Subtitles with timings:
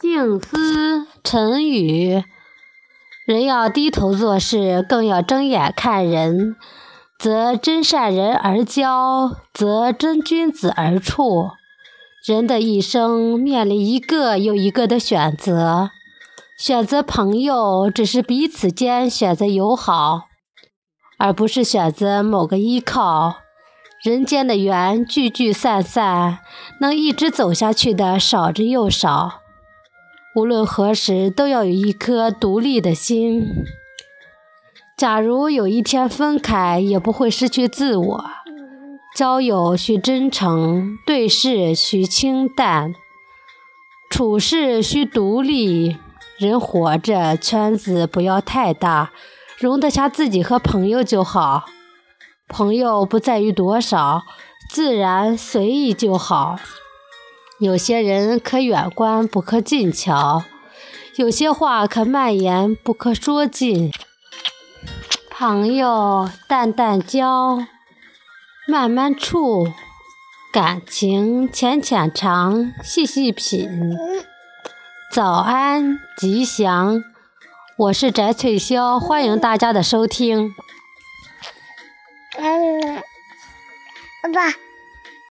[0.00, 2.22] 静思沉语，
[3.26, 6.54] 人要低头做事，更要睁眼看人。
[7.18, 11.50] 则真善人而交，则真君子而处。
[12.24, 15.90] 人的一生面临一个又一个的选择，
[16.56, 20.26] 选择朋友只是彼此间选择友好，
[21.18, 23.38] 而不是选择某个依靠。
[24.04, 26.38] 人间的缘聚聚散散，
[26.80, 29.40] 能一直走下去的少之又少。
[30.38, 33.64] 无论何时，都要有一颗独立的心。
[34.96, 38.24] 假如有一天分开，也不会失去自我。
[39.16, 42.94] 交友需真诚，对事需清淡，
[44.08, 45.96] 处事需独立。
[46.38, 49.10] 人活着，圈子不要太大，
[49.58, 51.64] 容得下自己和朋友就好。
[52.46, 54.22] 朋友不在于多少，
[54.70, 56.60] 自然随意就好。
[57.60, 60.44] 有些人可远观，不可近瞧；
[61.16, 63.90] 有些话可慢言，不可说尽。
[65.28, 67.58] 朋友淡淡交，
[68.68, 69.66] 慢慢处；
[70.52, 73.68] 感情浅浅尝，细细品。
[75.12, 77.02] 早安，吉祥！
[77.76, 80.54] 我是翟翠潇，欢迎大家的收听。
[82.36, 83.02] 嗯，
[84.22, 84.67] 爸爸。